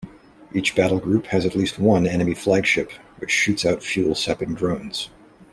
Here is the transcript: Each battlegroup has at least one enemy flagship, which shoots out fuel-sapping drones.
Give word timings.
Each 0.51 0.73
battlegroup 0.73 1.27
has 1.27 1.45
at 1.45 1.53
least 1.55 1.77
one 1.77 2.07
enemy 2.07 2.33
flagship, 2.33 2.91
which 3.19 3.29
shoots 3.29 3.63
out 3.67 3.83
fuel-sapping 3.83 4.55
drones. 4.55 5.09